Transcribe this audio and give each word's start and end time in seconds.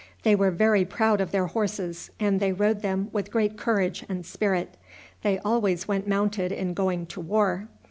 They 0.23 0.33
were 0.35 0.49
very 0.49 0.83
proud 0.83 1.21
of 1.21 1.29
their 1.29 1.45
horses, 1.45 2.09
and 2.19 2.39
they 2.39 2.51
rode 2.51 2.81
them 2.81 3.09
with 3.13 3.29
great 3.29 3.55
courage 3.55 4.03
and 4.09 4.25
spirit. 4.25 4.75
They 5.21 5.37
always 5.37 5.87
went 5.87 6.07
mounted 6.07 6.51
in 6.51 6.73
going 6.73 7.05
to 7.05 7.21
war. 7.21 7.67